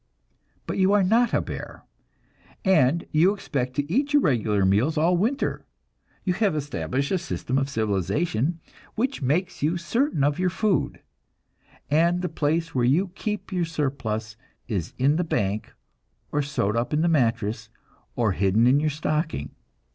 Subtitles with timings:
[0.65, 1.83] But you are not a bear,
[2.65, 5.63] and you expect to eat your regular meals all winter;
[6.23, 8.59] you have established a system of civilization
[8.95, 11.01] which makes you certain of your food,
[11.91, 14.37] and the place where you keep your surplus
[14.67, 15.71] is in the bank,
[16.31, 17.69] or sewed up in the mattress,
[18.15, 19.51] or hidden in your stocking.